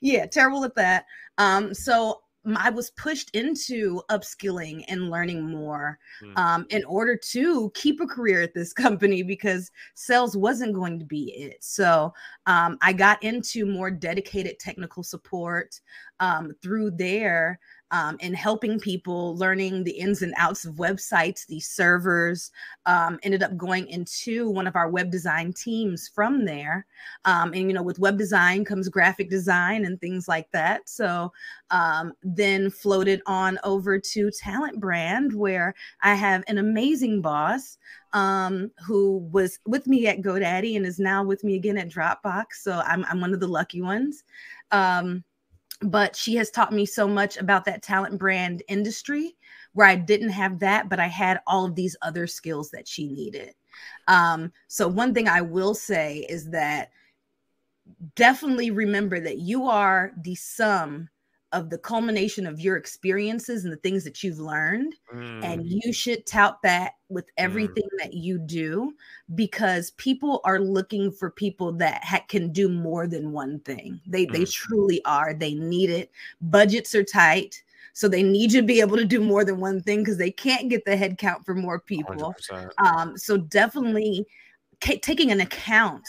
[0.01, 1.05] yeah, terrible at that.
[1.39, 2.21] Um, so
[2.57, 6.37] I was pushed into upskilling and learning more mm.
[6.39, 11.05] um, in order to keep a career at this company because sales wasn't going to
[11.05, 11.63] be it.
[11.63, 12.13] So
[12.47, 15.81] um, I got into more dedicated technical support
[16.21, 17.59] um, through there
[17.91, 22.51] um, and helping people learning the ins and outs of websites, these servers.
[22.87, 26.87] Um, ended up going into one of our web design teams from there.
[27.25, 30.89] Um, and, you know, with web design comes graphic design and things like that.
[30.89, 31.33] So
[31.71, 37.77] um, then floated on over to Talent Brand, where I have an amazing boss
[38.13, 42.47] um, who was with me at GoDaddy and is now with me again at Dropbox.
[42.61, 44.25] So I'm, I'm one of the lucky ones.
[44.71, 45.25] Um,
[45.81, 49.37] but she has taught me so much about that talent brand industry
[49.75, 53.07] where I didn't have that, but I had all of these other skills that she
[53.07, 53.55] needed.
[54.09, 56.91] Um, so, one thing I will say is that
[58.17, 61.09] definitely remember that you are the sum
[61.53, 64.95] of the culmination of your experiences and the things that you've learned.
[65.15, 65.45] Mm.
[65.45, 67.33] And you should tout that with mm.
[67.39, 68.03] everything mm.
[68.03, 68.93] that you do
[69.35, 74.01] because people are looking for people that ha- can do more than one thing.
[74.07, 74.33] They mm.
[74.33, 75.35] they truly are.
[75.35, 76.11] They need it.
[76.41, 77.63] Budgets are tight.
[77.95, 80.31] So they need you to be able to do more than one thing because they
[80.31, 82.33] can't get the head count for more people.
[82.79, 84.25] Um, so definitely
[84.85, 86.07] c- taking an account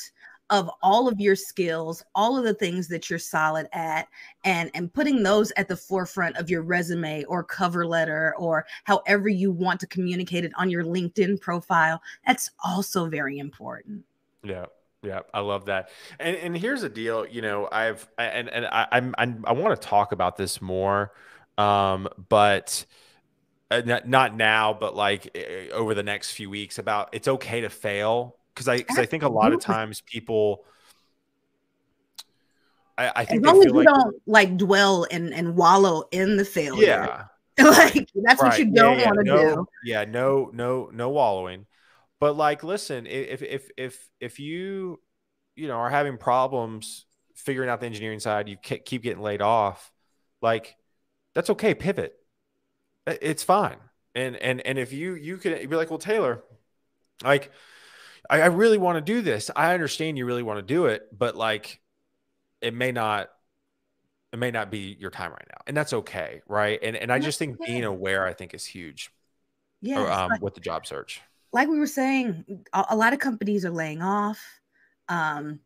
[0.49, 4.07] of all of your skills, all of the things that you're solid at,
[4.43, 9.29] and and putting those at the forefront of your resume or cover letter or however
[9.29, 12.01] you want to communicate it on your LinkedIn profile.
[12.25, 14.03] That's also very important.
[14.43, 14.65] Yeah.
[15.01, 15.91] Yeah, I love that.
[16.19, 19.79] And and here's the deal, you know, I've and and I I'm, I'm I want
[19.79, 21.13] to talk about this more
[21.57, 22.85] um but
[23.71, 25.37] uh, not, not now but like
[25.73, 29.23] over the next few weeks about it's okay to fail because I because I think
[29.23, 30.65] a lot of times people.
[32.97, 36.35] I, I think as long as you like, don't like dwell and and wallow in
[36.35, 36.85] the failure.
[36.85, 37.23] Yeah,
[37.63, 38.49] like that's right.
[38.49, 39.05] what you don't yeah, yeah.
[39.05, 39.67] want to no, do.
[39.85, 41.67] Yeah, no, no, no wallowing.
[42.19, 44.99] But like, listen, if if if if you
[45.55, 49.89] you know are having problems figuring out the engineering side, you keep getting laid off,
[50.41, 50.75] like
[51.33, 51.73] that's okay.
[51.73, 52.13] Pivot.
[53.07, 53.77] It's fine.
[54.13, 56.43] And and and if you you can be like, well, Taylor,
[57.23, 57.51] like
[58.29, 59.51] I, I really want to do this.
[59.55, 61.79] I understand you really want to do it, but like
[62.61, 63.29] it may not
[64.31, 66.79] it may not be your time right now and that's okay right?
[66.83, 69.11] And and i just think being aware i think is huge
[69.81, 71.21] yeah um, like, with the job search.
[71.51, 74.39] like we were saying a, a, lot of companies are laying off.
[75.07, 75.61] Um,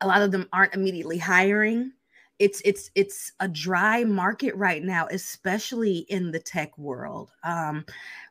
[0.00, 1.92] a lot of them aren't immediately hiring
[2.38, 7.30] it's it's it's a dry market right now especially in the tech world.
[7.44, 7.84] Um,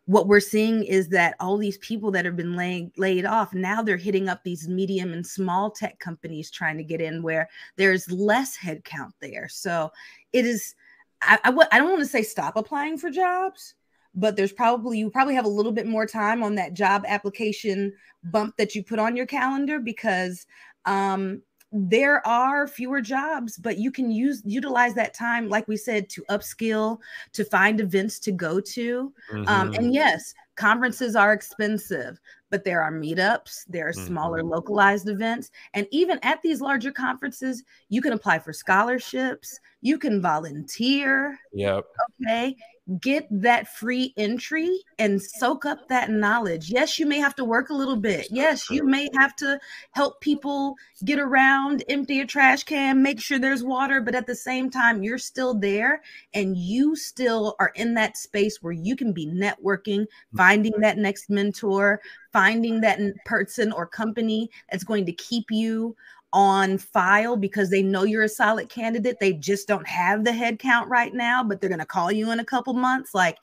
[0.06, 3.82] what we're seeing is that all these people that have been laying laid off now
[3.82, 8.12] they're hitting up these medium and small tech companies trying to get in where there's
[8.12, 9.48] less headcount there.
[9.50, 9.92] So
[10.34, 10.76] it is
[11.22, 13.74] I I, w- I don't want to say stop applying for jobs
[14.16, 17.94] but there's probably you probably have a little bit more time on that job application
[18.24, 20.46] bump that you put on your calendar because
[20.86, 21.42] um
[21.78, 26.24] there are fewer jobs but you can use utilize that time like we said to
[26.30, 27.00] upskill
[27.34, 29.48] to find events to go to mm-hmm.
[29.50, 29.92] um, and mm-hmm.
[29.92, 32.18] yes conferences are expensive
[32.50, 34.54] but there are meetups there are smaller mm-hmm.
[34.54, 40.22] localized events and even at these larger conferences you can apply for scholarships you can
[40.22, 41.84] volunteer yep
[42.22, 42.56] okay
[43.00, 46.70] get that free entry and soak up that knowledge.
[46.70, 48.28] Yes, you may have to work a little bit.
[48.30, 49.60] Yes, you may have to
[49.92, 54.36] help people get around, empty a trash can, make sure there's water, but at the
[54.36, 59.14] same time, you're still there and you still are in that space where you can
[59.14, 60.08] be networking, mm.
[60.38, 62.00] finding that next mentor,
[62.32, 65.96] finding that person or company that's going to keep you
[66.36, 69.22] on file because they know you're a solid candidate.
[69.22, 72.32] They just don't have the head count right now, but they're going to call you
[72.32, 73.16] in a couple months.
[73.16, 73.38] Like,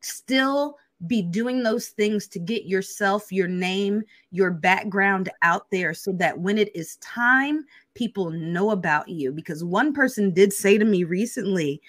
[0.00, 6.12] still be doing those things to get yourself, your name, your background out there so
[6.12, 9.32] that when it is time, people know about you.
[9.32, 11.82] Because one person did say to me recently,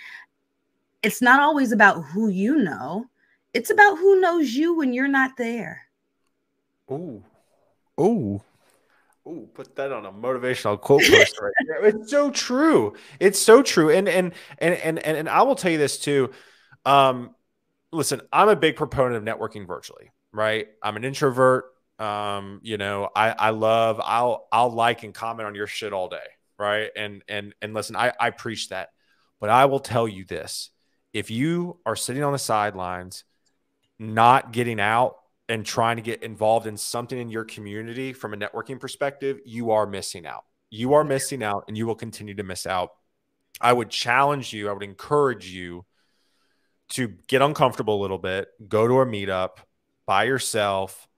[1.02, 3.06] it's not always about who you know,
[3.54, 5.88] it's about who knows you when you're not there.
[6.90, 7.24] Oh,
[8.02, 8.42] Ooh.
[9.28, 11.86] Ooh, put that on a motivational quote post right there.
[11.86, 12.96] It's so true.
[13.20, 13.92] It's so true.
[13.92, 16.32] And and and and and, and I will tell you this too.
[16.86, 17.36] Um,
[17.92, 20.68] listen, I'm a big proponent of networking virtually, right?
[20.82, 21.66] I'm an introvert.
[22.00, 26.10] Um, you know, I, I love, I'll, I'll like and comment on your shit all
[26.10, 26.18] day.
[26.58, 26.90] Right.
[26.96, 28.90] And, and, and listen, I, I preach that,
[29.40, 30.72] but I will tell you this,
[31.14, 33.24] if you are sitting on the sidelines,
[34.00, 35.18] not getting out
[35.52, 39.72] and trying to get involved in something in your community from a networking perspective, you
[39.72, 40.46] are missing out.
[40.70, 42.92] You are missing out and you will continue to miss out.
[43.60, 45.86] I would challenge you, I would encourage you
[46.92, 49.58] to get uncomfortable a little bit, go to a meetup
[50.06, 51.10] by yourself,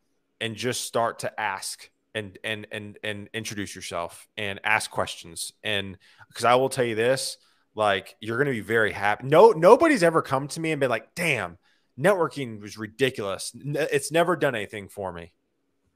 [0.41, 5.53] and just start to ask and and and and introduce yourself and ask questions.
[5.63, 5.95] And
[6.27, 7.37] because I will tell you this,
[7.75, 9.27] like you're going to be very happy.
[9.27, 11.59] No, nobody's ever come to me and been like, "Damn,
[11.99, 13.51] networking was ridiculous.
[13.55, 15.33] It's never done anything for me."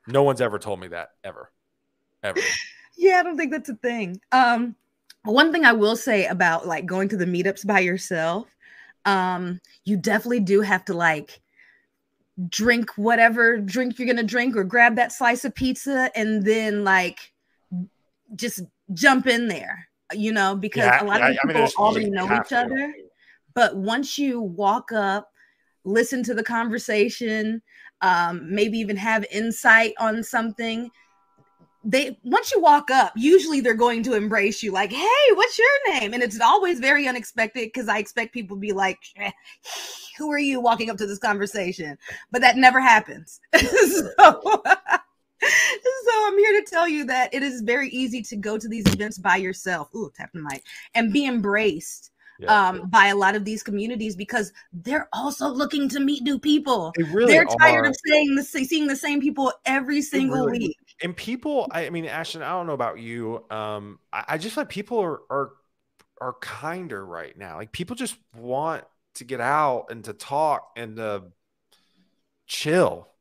[0.08, 1.52] No one's ever told me that ever,
[2.24, 2.40] ever.
[3.00, 4.20] Yeah, I don't think that's a thing.
[4.32, 4.76] Um,
[5.22, 8.48] one thing I will say about like going to the meetups by yourself
[9.08, 11.40] um, you definitely do have to like
[12.50, 17.32] drink whatever drink you're gonna drink or grab that slice of pizza and then like
[18.36, 18.62] just
[18.94, 22.26] jump in there, you know, because yeah, a lot of people I mean, already know
[22.26, 22.94] each other.
[23.54, 25.32] But once you walk up,
[25.88, 27.62] listen to the conversation,
[28.02, 30.92] um, maybe even have insight on something,
[31.84, 35.94] they once you walk up, usually they're going to embrace you like, "Hey, what's your
[35.94, 39.32] name?" And it's always very unexpected because I expect people to be like, eh,
[40.18, 41.98] "Who are you?" Walking up to this conversation,
[42.32, 43.40] but that never happens.
[43.56, 44.42] so, so
[45.42, 49.18] I'm here to tell you that it is very easy to go to these events
[49.18, 49.88] by yourself.
[49.96, 52.70] Ooh, tap the mic and be embraced yeah.
[52.70, 56.94] um, by a lot of these communities because they're also looking to meet new people.
[56.96, 57.90] They really they're tired are.
[57.90, 60.78] of saying the seeing the same people every single really, week.
[61.02, 63.44] And people, I mean, Ashten, I don't know about you.
[63.50, 65.52] Um, I, I just like people are are
[66.20, 67.58] are kinder right now.
[67.58, 68.84] Like people just want
[69.16, 71.24] to get out and to talk and to
[72.46, 73.10] chill.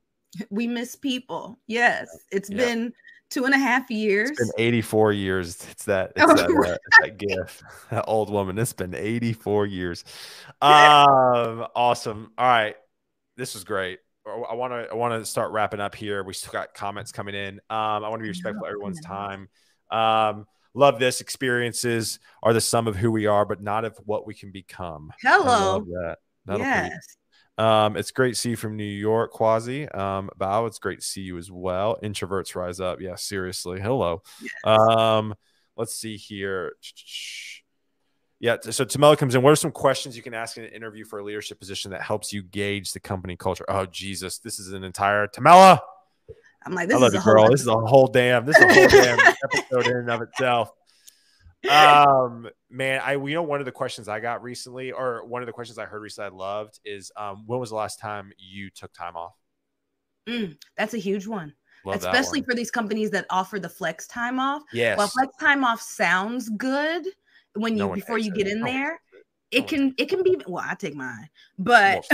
[0.51, 1.59] We miss people.
[1.67, 2.59] Yes, it's yeah.
[2.59, 2.93] been
[3.31, 4.31] two and a half years.
[4.31, 5.67] It's been 84 years.
[5.71, 6.73] It's that, it's that, right.
[6.73, 8.59] uh, it's that gif, that old woman.
[8.59, 10.05] It's been 84 years.
[10.63, 12.33] Um, awesome.
[12.39, 12.77] All right.
[13.37, 13.99] This was great.
[14.27, 16.25] I want to, I want to start wrapping up here.
[16.25, 17.55] We still got comments coming in.
[17.69, 19.49] Um, I want to be respectful of everyone's time.
[19.91, 21.21] Um, love this.
[21.21, 25.13] Experiences are the sum of who we are, but not of what we can become.
[25.21, 25.81] Hello.
[25.81, 26.17] that.
[26.47, 27.17] That'll yes.
[27.59, 29.89] Um, it's great to see you from New York, Quasi.
[29.89, 31.99] Um, Bao, it's great to see you as well.
[32.03, 33.01] Introverts rise up.
[33.01, 33.81] Yeah, seriously.
[33.81, 34.23] Hello.
[34.43, 34.53] Yes.
[34.65, 35.35] Um,
[35.77, 36.75] let's see here.
[38.39, 39.41] Yeah, so Tamela comes in.
[39.41, 42.03] What are some questions you can ask in an interview for a leadership position that
[42.03, 43.65] helps you gauge the company culture?
[43.69, 45.81] Oh, Jesus, this is an entire Tamela.
[46.67, 47.49] I'm like, this I love is you, girl.
[47.49, 48.45] This is a whole damn.
[48.45, 49.19] This is a whole damn
[49.55, 50.73] episode in and of itself
[51.71, 55.47] um man i you know one of the questions i got recently or one of
[55.47, 58.71] the questions i heard recently i loved is um when was the last time you
[58.71, 59.35] took time off?
[60.29, 61.55] Mm, that's a huge one.
[61.85, 62.47] Love especially one.
[62.51, 64.63] for these companies that offer the flex time off.
[64.73, 64.99] Yes.
[64.99, 67.07] Well flex time off sounds good
[67.55, 68.53] when you no before you get it.
[68.53, 69.01] in no there
[69.51, 69.69] it.
[69.69, 72.07] can it can be well i take mine but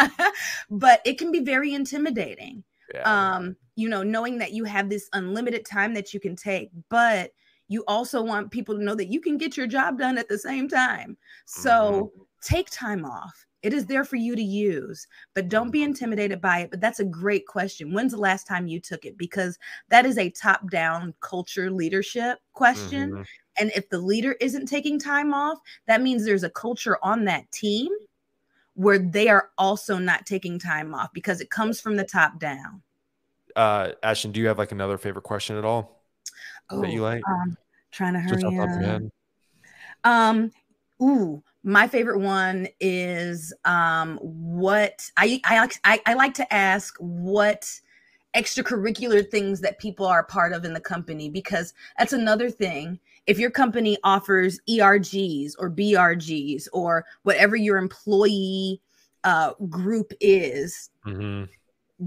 [0.70, 2.64] but it can be very intimidating.
[2.94, 3.34] Yeah.
[3.36, 7.32] um you know knowing that you have this unlimited time that you can take but
[7.72, 10.38] you also want people to know that you can get your job done at the
[10.38, 11.16] same time.
[11.46, 11.70] So
[12.14, 12.22] mm-hmm.
[12.42, 13.46] take time off.
[13.62, 15.90] It is there for you to use, but don't be mm-hmm.
[15.90, 16.70] intimidated by it.
[16.70, 17.94] But that's a great question.
[17.94, 19.16] When's the last time you took it?
[19.16, 19.58] Because
[19.88, 23.12] that is a top down culture leadership question.
[23.12, 23.22] Mm-hmm.
[23.58, 27.50] And if the leader isn't taking time off, that means there's a culture on that
[27.52, 27.88] team
[28.74, 32.82] where they are also not taking time off because it comes from the top down.
[33.56, 36.02] Uh, Ashten, do you have like another favorite question at all?
[36.72, 37.22] oh, that you like?
[37.28, 37.56] Um,
[37.92, 39.02] trying to hurry up.
[40.04, 40.50] Um,
[41.00, 47.80] ooh, my favorite one is um, what I, I I I like to ask what
[48.34, 52.98] extracurricular things that people are part of in the company because that's another thing.
[53.26, 58.80] If your company offers ERGs or BRGs or whatever your employee
[59.22, 61.44] uh, group is, mm-hmm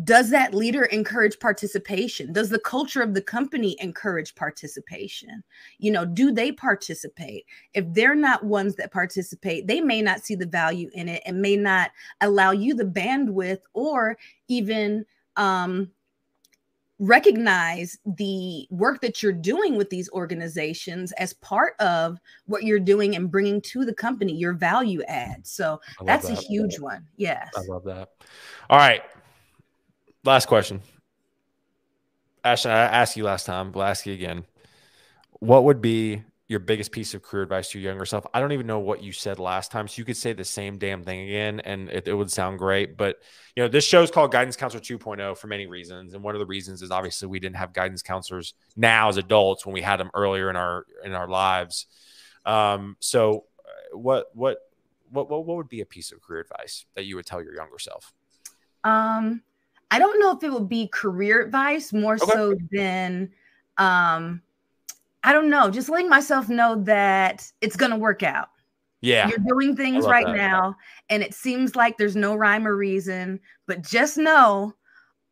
[0.04, 2.34] does that leader encourage participation?
[2.34, 5.44] Does the culture of the company encourage participation?
[5.78, 7.46] You know do they participate?
[7.74, 11.42] If they're not ones that participate they may not see the value in it and
[11.42, 11.92] may not
[12.22, 14.18] allow you the bandwidth or
[14.48, 15.06] even
[15.38, 15.92] um,
[16.98, 23.16] recognize the work that you're doing with these organizations as part of what you're doing
[23.16, 25.46] and bringing to the company your value add.
[25.46, 26.40] So that's that.
[26.40, 27.06] a huge one.
[27.18, 27.50] Yes.
[27.56, 28.12] I love that.
[28.70, 29.04] All right
[30.26, 30.82] last question
[32.44, 34.46] ashten i asked you last time we'll ask you again
[35.40, 38.26] what would be your biggest piece of career advice to your younger self?
[38.34, 40.78] I don't even know what you said last time, so you could say the same
[40.78, 42.98] damn thing again, and it, it would sound great.
[42.98, 43.18] But
[43.56, 46.40] you know, this show is called Guidance Counselor 2.0 for many reasons, and one of
[46.40, 50.00] the reasons is obviously we didn't have guidance counselors now as adults when we had
[50.00, 51.88] them earlier in our in our lives.
[52.46, 54.60] Um, so, uh, what what
[55.10, 57.80] what what would be a piece of career advice that you would tell your younger
[57.80, 58.14] self?
[58.84, 59.42] Um,
[59.96, 62.32] I don't know if it would be career advice more okay.
[62.34, 63.32] so than
[63.78, 64.42] um
[65.24, 68.50] I don't know, just letting myself know that it's going to work out.
[69.02, 69.28] Yeah.
[69.28, 70.36] You're doing things right that.
[70.36, 70.76] now,
[71.10, 74.76] and it seems like there's no rhyme or reason, but just know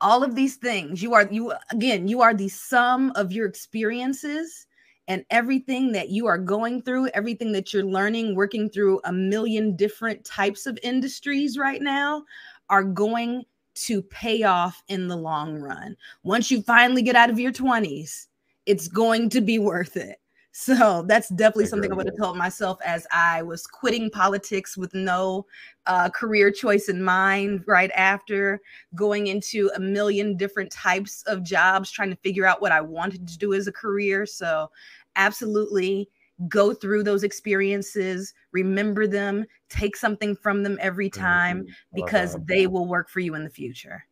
[0.01, 1.03] all of these things.
[1.03, 4.66] You are, you again, you are the sum of your experiences
[5.07, 9.76] and everything that you are going through, everything that you're learning, working through a million
[9.76, 12.24] different types of industries right now
[12.70, 13.43] are going
[13.76, 15.95] to pay off in the long run.
[16.24, 18.28] Once you finally get out of your 20s,
[18.65, 20.19] it's going to be worth it.
[20.55, 24.93] So that's definitely something I would have told myself as I was quitting politics with
[24.93, 25.47] no
[25.88, 28.61] uh, career choice in mind right after
[28.93, 33.28] going into a million different types of jobs, trying to figure out what I wanted
[33.30, 34.28] to do as a career.
[34.28, 34.69] So,
[35.15, 36.07] absolutely
[36.47, 42.88] go through those experiences, remember them, take something from them every time because they will
[42.88, 44.05] work for you in the future.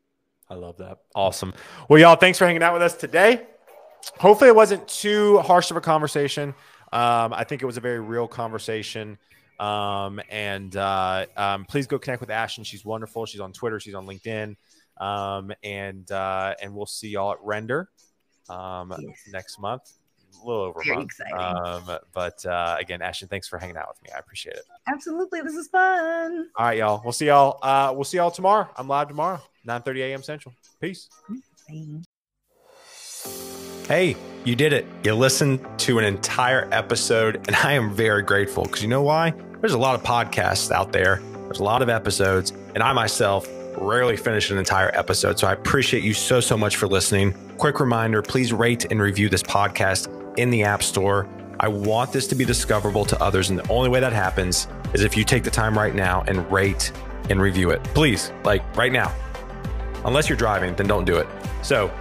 [0.49, 0.99] I love that.
[1.15, 1.53] Awesome.
[1.89, 3.47] Well, y'all, thanks for hanging out with us today
[4.19, 6.49] hopefully it wasn't too harsh of a conversation.
[6.93, 9.17] Um, I think it was a very real conversation.
[9.59, 12.65] Um, and uh, um, please go connect with Ashten.
[12.65, 13.25] She's wonderful.
[13.25, 13.79] She's on Twitter.
[13.79, 14.55] She's on LinkedIn.
[14.97, 17.89] Um, and uh, and we'll see y'all at Render
[18.49, 19.19] um, yes.
[19.31, 19.91] next month.
[20.41, 21.11] A little over Very a month.
[21.11, 21.37] Exciting.
[21.37, 24.09] Um, but uh, again, Ashten, thanks for hanging out with me.
[24.15, 24.63] I appreciate it.
[24.87, 25.41] Absolutely.
[25.41, 26.47] This is fun.
[26.55, 27.01] All right, y'all.
[27.03, 27.59] We'll see y'all.
[27.61, 28.67] Uh, we'll see y'all tomorrow.
[28.77, 30.23] I'm live tomorrow, 9 30 a.m.
[30.23, 30.55] Central.
[30.79, 31.09] Peace.
[31.69, 32.01] Bye.
[33.87, 34.15] Hey,
[34.45, 34.85] you did it.
[35.03, 39.33] You listened to an entire episode, and I am very grateful because you know why?
[39.59, 43.47] There's a lot of podcasts out there, there's a lot of episodes, and I myself
[43.77, 45.39] rarely finish an entire episode.
[45.39, 47.33] So I appreciate you so, so much for listening.
[47.57, 51.27] Quick reminder please rate and review this podcast in the App Store.
[51.59, 55.03] I want this to be discoverable to others, and the only way that happens is
[55.03, 56.91] if you take the time right now and rate
[57.29, 57.83] and review it.
[57.83, 59.13] Please, like right now.
[60.05, 61.27] Unless you're driving, then don't do it.
[61.61, 61.91] So,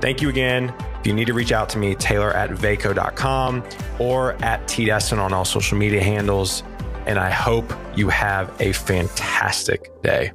[0.00, 0.74] thank you again.
[1.00, 3.64] If you need to reach out to me, Taylor at vaco.com
[3.98, 6.62] or at TDesseyn on all social media handles.
[7.06, 10.32] And I hope you have a fantastic day.